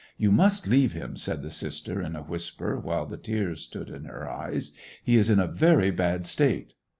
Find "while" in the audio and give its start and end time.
2.79-3.05